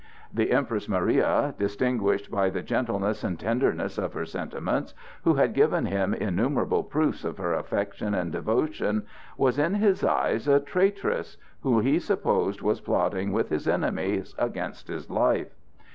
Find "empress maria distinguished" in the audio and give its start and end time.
0.51-2.31